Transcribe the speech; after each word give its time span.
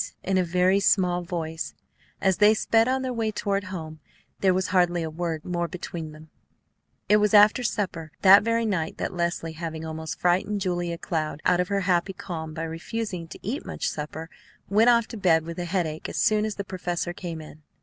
in 0.23 0.35
a 0.35 0.43
very 0.43 0.79
small 0.79 1.21
voice. 1.21 1.75
As 2.21 2.37
they 2.37 2.55
sped 2.55 2.87
on 2.87 3.03
their 3.03 3.13
way 3.13 3.29
toward 3.31 3.65
home, 3.65 3.99
there 4.39 4.51
was 4.51 4.69
hardly 4.69 5.03
a 5.03 5.11
word 5.11 5.45
more 5.45 5.67
between 5.67 6.11
them. 6.11 6.31
It 7.07 7.17
was 7.17 7.35
after 7.35 7.61
supper 7.61 8.11
that 8.23 8.41
very 8.41 8.65
night 8.65 8.97
that 8.97 9.13
Leslie, 9.13 9.51
having 9.53 9.85
almost 9.85 10.19
frightened 10.19 10.59
Julia 10.59 10.97
Cloud 10.97 11.39
out 11.45 11.59
of 11.59 11.67
her 11.67 11.81
happy 11.81 12.13
calm 12.13 12.55
by 12.55 12.63
refusing 12.63 13.27
to 13.27 13.37
eat 13.43 13.63
much 13.63 13.87
supper, 13.87 14.27
went 14.67 14.89
off 14.89 15.07
to 15.09 15.17
bed 15.17 15.43
with 15.45 15.59
a 15.59 15.65
headache 15.65 16.09
as 16.09 16.17
soon 16.17 16.45
as 16.45 16.55
the 16.55 16.63
professor 16.63 17.13
came 17.13 17.39
in. 17.39 17.61